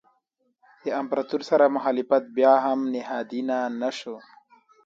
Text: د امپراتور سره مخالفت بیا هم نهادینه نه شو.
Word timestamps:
د 0.83 0.85
امپراتور 1.01 1.41
سره 1.49 1.73
مخالفت 1.75 2.23
بیا 2.37 2.53
هم 2.65 2.79
نهادینه 2.93 3.57
نه 3.81 3.89
شو. 3.99 4.15